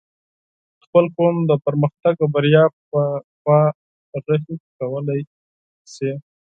خپل 0.83 1.05
قوم 1.15 1.35
د 1.49 1.51
پرمختګ 1.65 2.13
او 2.21 2.27
بريا 2.35 2.63
په 2.89 3.01
لوري 4.13 4.39
رهي 4.47 4.55
کولی 4.77 5.21
شې 5.93 6.11